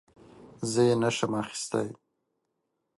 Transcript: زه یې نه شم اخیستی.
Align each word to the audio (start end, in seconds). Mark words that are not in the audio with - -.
زه 0.71 0.81
یې 0.87 0.95
نه 1.01 1.09
شم 1.15 1.31
اخیستی. 1.41 1.87